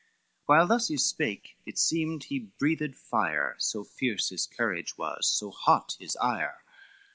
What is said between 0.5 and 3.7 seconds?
thus he spake, it seemed he breathed fire,